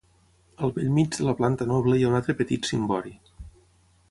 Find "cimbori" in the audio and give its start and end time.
2.71-3.15